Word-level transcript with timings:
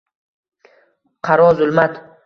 Qaro 1.29 1.47
zulmat 1.61 2.05